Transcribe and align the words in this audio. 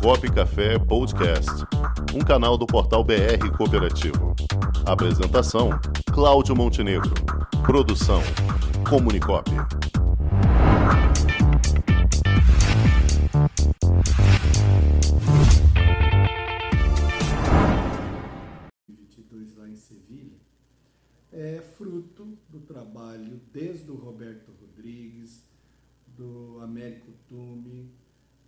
Comunicop 0.00 0.30
Café 0.32 0.78
Podcast, 0.78 1.50
um 2.14 2.20
canal 2.20 2.56
do 2.56 2.66
portal 2.66 3.04
BR 3.04 3.50
Cooperativo. 3.56 4.34
Apresentação: 4.86 5.70
Cláudio 6.12 6.56
Montenegro. 6.56 7.12
Produção: 7.64 8.22
Comunicop. 8.88 9.50
lá 19.56 19.68
em 19.68 19.76
Sevilha 19.76 20.38
é 21.30 21.60
fruto 21.76 22.38
do 22.48 22.60
trabalho 22.60 23.40
desde 23.52 23.90
o 23.90 23.96
Roberto 23.96 24.52
Rodrigues, 24.60 25.44
do 26.06 26.60
Américo 26.62 27.12
Tume, 27.28 27.90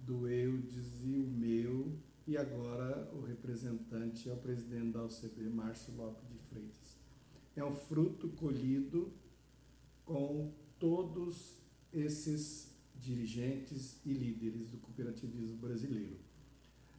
do 0.00 0.28
Eudes 0.28 1.02
e 1.04 1.18
o 1.18 1.26
meu, 1.26 1.98
e 2.26 2.36
agora 2.36 3.10
o 3.14 3.20
representante 3.20 4.28
é 4.28 4.32
o 4.32 4.36
presidente 4.36 4.92
da 4.92 5.04
OCB, 5.04 5.48
Márcio 5.50 5.94
Lopes 5.94 6.28
de 6.28 6.38
Freitas. 6.38 6.96
É 7.54 7.64
um 7.64 7.74
fruto 7.74 8.28
colhido 8.30 9.12
com 10.04 10.52
todos 10.78 11.58
esses 11.92 12.74
dirigentes 12.96 14.00
e 14.04 14.12
líderes 14.12 14.70
do 14.70 14.78
cooperativismo 14.78 15.58
brasileiro. 15.58 16.18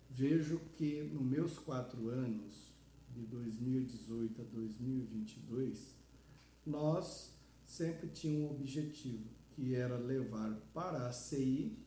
Vejo 0.10 0.60
que 0.78 1.04
nos 1.04 1.24
meus 1.24 1.58
quatro 1.58 2.10
anos, 2.10 2.76
de 3.10 3.22
2018 3.26 4.42
a 4.42 4.46
2022, 4.46 5.96
nós 6.66 7.34
sempre 7.66 8.10
tínhamos 8.10 8.52
um 8.52 8.56
objetivo, 8.56 9.30
que 9.52 9.74
era 9.74 9.98
levar 9.98 10.54
para 10.74 11.08
a 11.08 11.14
CI 11.14 11.78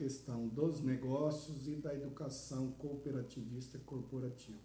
questão 0.00 0.48
dos 0.48 0.80
negócios 0.80 1.68
e 1.68 1.76
da 1.76 1.94
educação 1.94 2.72
cooperativista 2.78 3.78
corporativa. 3.80 4.58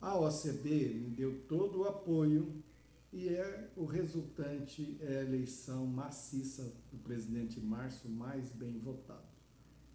A 0.00 0.18
OCB 0.18 0.94
me 0.94 1.10
deu 1.10 1.42
todo 1.46 1.80
o 1.80 1.84
apoio 1.84 2.64
e 3.12 3.28
é 3.28 3.70
o 3.76 3.84
resultante 3.84 4.96
é 5.02 5.18
a 5.18 5.22
eleição 5.24 5.86
maciça 5.86 6.72
do 6.90 6.96
presidente 6.96 7.60
Márcio 7.60 8.08
mais 8.08 8.50
bem 8.50 8.78
votado. 8.78 9.28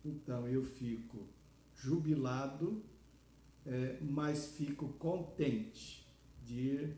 Então 0.06 0.48
eu 0.48 0.64
fico 0.64 1.26
jubilado, 1.74 2.84
é, 3.66 3.98
mas 4.00 4.52
fico 4.52 4.90
contente 5.00 6.08
de 6.46 6.94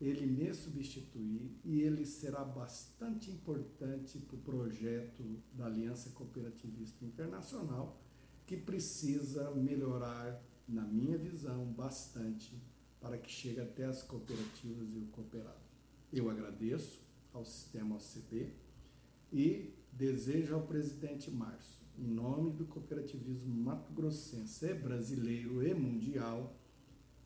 ele 0.00 0.26
me 0.26 0.54
substituir 0.54 1.58
e 1.64 1.80
ele 1.80 2.06
será 2.06 2.44
bastante 2.44 3.30
importante 3.30 4.18
para 4.18 4.36
o 4.36 4.40
projeto 4.40 5.42
da 5.52 5.66
Aliança 5.66 6.10
Cooperativista 6.10 7.04
Internacional, 7.04 8.00
que 8.46 8.56
precisa 8.56 9.50
melhorar, 9.50 10.40
na 10.68 10.82
minha 10.82 11.18
visão, 11.18 11.64
bastante 11.72 12.62
para 13.00 13.18
que 13.18 13.30
chegue 13.30 13.60
até 13.60 13.84
as 13.84 14.02
cooperativas 14.02 14.92
e 14.94 14.98
o 14.98 15.06
cooperado. 15.06 15.66
Eu 16.12 16.30
agradeço 16.30 17.02
ao 17.32 17.44
sistema 17.44 17.96
OCB 17.96 18.52
e 19.32 19.74
desejo 19.92 20.54
ao 20.54 20.62
presidente 20.62 21.30
Márcio, 21.30 21.84
em 21.98 22.06
nome 22.06 22.52
do 22.52 22.66
cooperativismo 22.66 23.52
mato-grossense, 23.52 24.74
brasileiro 24.74 25.66
e 25.66 25.74
mundial, 25.74 26.56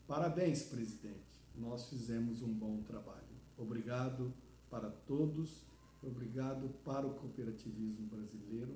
parabéns, 0.07 0.63
presidente 0.63 1.42
nós 1.55 1.89
fizemos 1.89 2.41
um 2.41 2.53
bom 2.53 2.81
trabalho. 2.83 3.23
Obrigado 3.57 4.33
para 4.69 4.89
todos, 4.89 5.65
obrigado 6.01 6.69
para 6.83 7.05
o 7.05 7.13
cooperativismo 7.15 8.07
brasileiro 8.07 8.75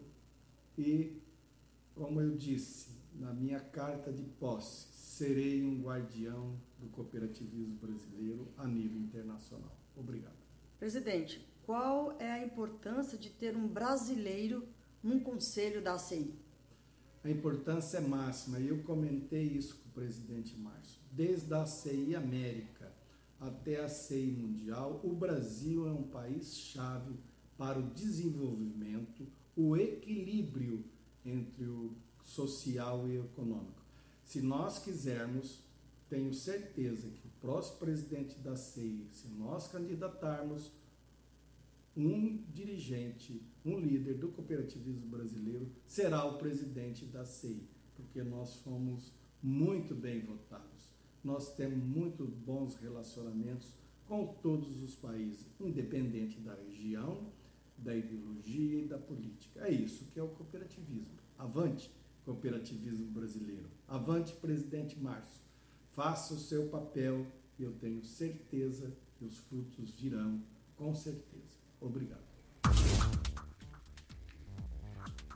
e, 0.78 1.22
como 1.95 2.22
eu 2.22 2.36
disse 2.36 2.92
na 3.14 3.33
minha 3.33 3.59
carta 3.59 4.14
de 4.14 4.23
posse, 4.23 4.88
serei 4.94 5.64
um 5.64 5.81
guardião 5.81 6.59
do 6.78 6.88
cooperativismo 6.89 7.75
brasileiro 7.75 8.48
a 8.58 8.67
nível 8.67 8.99
internacional. 8.99 9.76
Obrigado. 9.95 10.37
Presidente, 10.77 11.43
qual 11.66 12.16
é 12.20 12.32
a 12.32 12.45
importância 12.45 13.17
de 13.17 13.32
ter 13.32 13.58
um 13.58 13.67
brasileiro 13.67 14.67
num 15.02 15.20
conselho 15.20 15.82
da 15.82 15.95
ACI? 15.95 16.33
A 17.23 17.30
importância 17.30 17.98
é 17.98 18.02
máxima 18.02 18.60
eu 18.60 18.83
comentei 18.83 19.44
isso 19.44 19.76
com 19.76 19.89
o 19.89 19.94
presidente 19.94 20.55
Márcio 20.58 21.02
desde 21.11 21.52
a 21.54 21.66
CI 21.66 22.16
América 22.16 22.94
até 23.39 23.83
a 23.83 23.89
CI 23.89 24.32
Mundial, 24.32 25.02
o 25.04 25.14
Brasil 25.14 25.88
é 25.88 25.92
um 25.92 26.04
país-chave 26.04 27.16
para 27.58 27.80
o 27.80 27.89
desenvolvimento, 27.89 29.28
o 29.55 29.76
equilíbrio 29.76 30.83
entre 31.26 31.66
o 31.66 31.95
social 32.23 33.08
e 33.08 33.17
o 33.17 33.26
econômico. 33.26 33.82
Se 34.23 34.42
nós 34.42 34.80
quisermos, 34.80 35.64
tenho 36.10 36.34
certeza 36.34 37.10
que 37.10 37.28
o 37.28 37.32
próximo 37.42 37.78
presidente 37.78 38.38
da 38.39 38.55
CI, 38.55 39.08
se 39.11 39.28
nós 39.30 39.67
candidatarmos 39.67 40.72
um 41.98 42.44
dirigente, 42.54 43.42
um 43.66 43.80
líder 43.80 44.20
do 44.20 44.30
cooperativismo 44.30 45.08
brasileiro, 45.08 45.68
será 45.86 46.24
o 46.26 46.38
presidente 46.38 47.06
da 47.06 47.26
CI, 47.26 47.68
porque 47.96 48.22
nós 48.24 48.56
fomos 48.58 49.12
muito 49.42 49.96
bem 49.96 50.22
votados 50.22 50.78
nós 51.28 51.54
temos 51.56 51.84
muito 51.84 52.26
bons 52.26 52.76
relacionamentos 52.76 53.76
com 54.08 54.26
todos 54.42 54.82
os 54.82 54.96
países, 54.96 55.46
independente 55.60 56.40
da 56.40 56.56
região, 56.56 57.30
da 57.78 57.94
ideologia 57.94 58.80
e 58.80 58.88
da 58.88 58.98
política. 58.98 59.68
É 59.68 59.72
isso 59.72 60.06
que 60.06 60.20
é 60.20 60.24
o 60.24 60.30
cooperativismo. 60.30 61.18
Avante, 61.38 61.92
cooperativismo 62.24 63.12
brasileiro. 63.12 63.68
Avante, 63.88 64.34
presidente 64.36 64.98
Márcio. 64.98 65.42
Faça 65.92 66.34
o 66.34 66.40
seu 66.40 66.70
papel 66.70 67.28
e 67.60 67.64
eu 67.64 67.74
tenho 67.74 68.04
certeza 68.06 68.96
que 69.18 69.26
os 69.26 69.38
frutos 69.38 69.92
virão, 69.92 70.42
com 70.78 70.94
certeza. 70.94 71.47
Obrigado. 71.80 72.26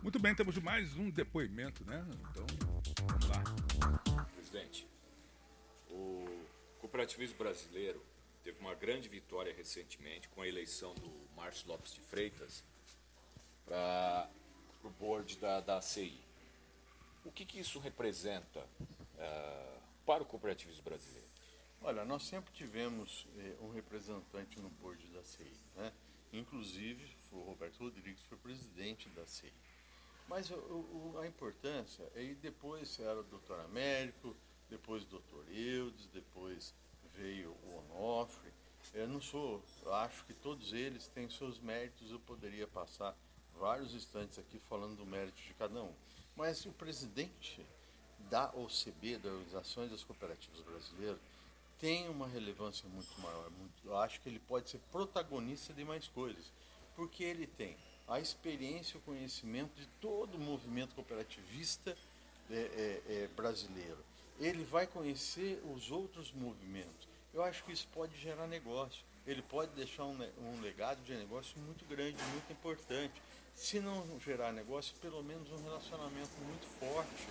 Muito 0.02 0.18
bem, 0.18 0.34
temos 0.34 0.58
mais 0.58 0.98
um 0.98 1.12
depoimento, 1.12 1.86
né? 1.86 2.04
Então, 2.32 2.46
vamos 3.08 3.28
lá. 3.28 4.26
Presidente, 4.36 4.88
o 5.90 6.26
cooperativismo 6.80 7.38
brasileiro 7.38 8.04
teve 8.44 8.60
uma 8.60 8.74
grande 8.74 9.08
vitória 9.08 9.54
recentemente 9.54 10.28
com 10.30 10.42
a 10.42 10.48
eleição 10.48 10.96
do 10.96 11.12
Márcio 11.36 11.68
Lopes 11.68 11.94
de 11.94 12.02
Freitas 12.02 12.64
para 13.64 14.28
o 14.84 14.90
board 14.90 15.38
da, 15.38 15.62
da 15.62 15.78
ACI. 15.78 16.20
O 17.24 17.32
que, 17.32 17.46
que 17.46 17.60
isso 17.60 17.78
representa 17.78 18.60
uh, 18.60 19.82
para 20.04 20.24
o 20.24 20.26
cooperativismo 20.26 20.82
brasileiro? 20.82 21.30
Olha, 21.84 22.04
nós 22.04 22.24
sempre 22.24 22.52
tivemos 22.54 23.28
eh, 23.38 23.56
um 23.60 23.72
representante 23.72 24.60
no 24.60 24.70
board 24.70 25.04
da 25.08 25.24
CI, 25.24 25.52
né? 25.76 25.92
Inclusive, 26.34 27.06
o 27.32 27.42
Roberto 27.42 27.80
Rodrigues 27.80 28.24
foi 28.24 28.38
presidente 28.38 29.10
da 29.10 29.26
CI. 29.26 29.52
Mas 30.28 30.50
o, 30.50 30.56
o, 30.56 31.20
a 31.20 31.28
importância, 31.28 32.10
aí 32.16 32.36
depois 32.36 33.00
era 33.00 33.20
o 33.20 33.24
doutor 33.24 33.60
Américo, 33.62 34.36
depois 34.70 35.04
o 35.04 35.08
doutor 35.08 35.46
Eudes, 35.52 36.08
depois 36.08 36.74
veio 37.16 37.52
o 37.52 37.78
Onofre. 37.80 38.50
Eu 38.94 39.08
não 39.08 39.22
sou, 39.22 39.62
eu 39.84 39.94
acho 39.94 40.24
que 40.26 40.34
todos 40.34 40.74
eles 40.74 41.08
têm 41.08 41.30
seus 41.30 41.60
méritos, 41.60 42.12
eu 42.12 42.20
poderia 42.20 42.66
passar 42.68 43.16
vários 43.60 43.94
instantes 43.94 44.40
aqui 44.40 44.60
falando 44.70 44.96
do 44.96 45.06
mérito 45.06 45.42
de 45.42 45.54
cada 45.54 45.84
um. 45.84 45.94
Mas 46.36 46.66
o 46.66 46.72
presidente 46.72 47.66
da 48.30 48.50
OCB, 48.56 49.18
da 49.18 49.30
Organizações 49.30 49.92
das 49.92 50.04
Cooperativas 50.04 50.62
Brasileiras, 50.62 51.20
tem 51.82 52.08
uma 52.08 52.28
relevância 52.28 52.88
muito 52.88 53.20
maior. 53.20 53.50
Muito, 53.50 53.74
eu 53.84 53.98
acho 53.98 54.22
que 54.22 54.30
ele 54.30 54.40
pode 54.40 54.70
ser 54.70 54.80
protagonista 54.92 55.74
de 55.74 55.84
mais 55.84 56.08
coisas, 56.08 56.54
porque 56.96 57.24
ele 57.24 57.46
tem 57.46 57.76
a 58.08 58.20
experiência 58.20 58.96
e 58.96 58.98
o 59.00 59.02
conhecimento 59.02 59.76
de 59.76 59.88
todo 60.00 60.36
o 60.36 60.40
movimento 60.40 60.96
cooperativista 60.96 61.98
é, 62.50 62.56
é, 62.56 63.02
é, 63.08 63.30
brasileiro 63.36 63.98
ele 64.42 64.64
vai 64.64 64.88
conhecer 64.88 65.62
os 65.72 65.92
outros 65.92 66.34
movimentos. 66.34 67.08
Eu 67.32 67.44
acho 67.44 67.64
que 67.64 67.72
isso 67.72 67.88
pode 67.94 68.18
gerar 68.18 68.48
negócio. 68.48 69.04
Ele 69.26 69.42
pode 69.44 69.72
deixar 69.74 70.04
um, 70.06 70.18
um 70.40 70.60
legado 70.62 71.02
de 71.04 71.14
negócio 71.14 71.60
muito 71.60 71.86
grande, 71.86 72.18
muito 72.32 72.52
importante. 72.52 73.22
Se 73.54 73.80
não 73.80 74.04
gerar 74.20 74.52
negócio, 74.52 74.96
pelo 75.00 75.24
menos 75.24 75.50
um 75.52 75.64
relacionamento 75.64 76.32
muito 76.48 76.66
forte 76.80 77.28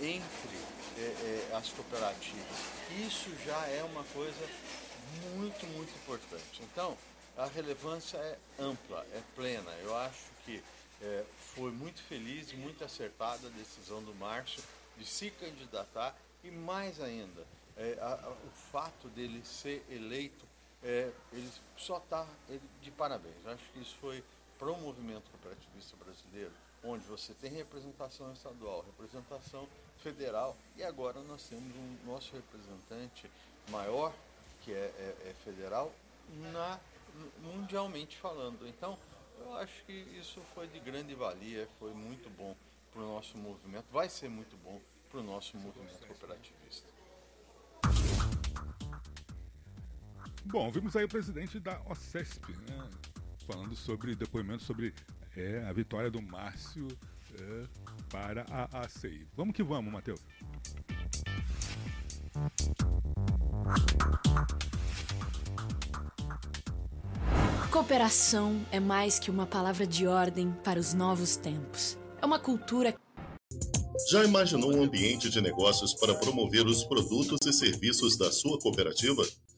entre 0.00 0.56
é, 0.96 1.00
é, 1.00 1.33
as 1.54 1.68
cooperativas. 1.70 2.58
Isso 3.06 3.30
já 3.44 3.66
é 3.68 3.82
uma 3.84 4.04
coisa 4.04 4.48
muito, 5.36 5.66
muito 5.68 5.94
importante. 5.96 6.62
Então, 6.62 6.96
a 7.36 7.46
relevância 7.46 8.18
é 8.18 8.38
ampla, 8.58 9.06
é 9.12 9.20
plena. 9.34 9.70
Eu 9.82 9.96
acho 9.96 10.24
que 10.44 10.62
é, 11.02 11.24
foi 11.54 11.70
muito 11.70 12.02
feliz, 12.02 12.52
muito 12.52 12.84
acertada 12.84 13.46
a 13.46 13.50
decisão 13.50 14.02
do 14.02 14.14
Márcio 14.14 14.62
de 14.96 15.04
se 15.04 15.30
candidatar 15.30 16.16
e 16.42 16.50
mais 16.50 17.00
ainda, 17.00 17.46
é, 17.76 17.98
a, 18.00 18.14
a, 18.14 18.30
o 18.30 18.50
fato 18.70 19.08
dele 19.08 19.42
ser 19.44 19.84
eleito, 19.90 20.44
é, 20.82 21.10
ele 21.32 21.50
só 21.76 21.98
está 21.98 22.26
de 22.82 22.90
parabéns. 22.90 23.34
Eu 23.44 23.52
acho 23.52 23.64
que 23.72 23.80
isso 23.80 23.96
foi 24.00 24.22
para 24.64 24.72
o 24.72 24.80
movimento 24.80 25.30
cooperativista 25.30 25.94
brasileiro 26.02 26.50
onde 26.82 27.04
você 27.04 27.34
tem 27.34 27.50
representação 27.50 28.32
estadual, 28.32 28.82
representação 28.86 29.68
federal 29.98 30.56
e 30.74 30.82
agora 30.82 31.20
nós 31.20 31.46
temos 31.46 31.76
um 31.76 32.06
nosso 32.06 32.34
representante 32.34 33.30
maior, 33.68 34.14
que 34.62 34.72
é, 34.72 34.74
é, 34.74 35.28
é 35.28 35.34
federal, 35.44 35.92
na, 36.50 36.80
mundialmente 37.42 38.16
falando. 38.16 38.66
Então, 38.66 38.98
eu 39.38 39.54
acho 39.56 39.84
que 39.84 39.92
isso 39.92 40.40
foi 40.54 40.66
de 40.68 40.80
grande 40.80 41.14
valia, 41.14 41.68
foi 41.78 41.92
muito 41.92 42.30
bom 42.30 42.56
para 42.90 43.02
o 43.02 43.06
nosso 43.06 43.36
movimento, 43.36 43.84
vai 43.92 44.08
ser 44.08 44.30
muito 44.30 44.56
bom 44.64 44.80
para 45.10 45.20
o 45.20 45.22
nosso 45.22 45.58
movimento 45.58 46.06
cooperativista. 46.06 46.88
Bom, 50.46 50.70
vimos 50.70 50.96
aí 50.96 51.04
o 51.04 51.08
presidente 51.08 51.60
da 51.60 51.78
OCESP, 51.86 52.52
né, 52.52 52.88
falando 53.44 53.76
sobre 53.76 54.14
depoimento 54.14 54.62
sobre 54.62 54.92
é, 55.36 55.64
a 55.68 55.72
vitória 55.72 56.10
do 56.10 56.20
Márcio 56.20 56.88
é, 57.38 57.64
para 58.10 58.46
a 58.50 58.80
ACI. 58.80 59.26
Vamos 59.36 59.54
que 59.54 59.62
vamos, 59.62 59.92
Matheus. 59.92 60.20
Cooperação 67.70 68.64
é 68.70 68.78
mais 68.78 69.18
que 69.18 69.30
uma 69.30 69.46
palavra 69.46 69.86
de 69.86 70.06
ordem 70.06 70.52
para 70.64 70.78
os 70.78 70.94
novos 70.94 71.36
tempos. 71.36 71.98
É 72.22 72.26
uma 72.26 72.38
cultura. 72.38 72.94
Já 74.10 74.24
imaginou 74.24 74.74
um 74.74 74.82
ambiente 74.82 75.28
de 75.28 75.40
negócios 75.40 75.94
para 75.94 76.14
promover 76.14 76.66
os 76.66 76.84
produtos 76.84 77.40
e 77.46 77.52
serviços 77.52 78.16
da 78.16 78.30
sua 78.30 78.58
cooperativa? 78.58 79.24